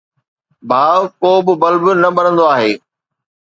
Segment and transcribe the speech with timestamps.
[0.69, 2.71] ڀاءُ، ڪو به بلب نه ٻرندو آهي